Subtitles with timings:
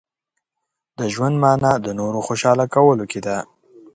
[0.97, 3.37] •د ژوند مانا د نورو خوشحاله کولو کې ده.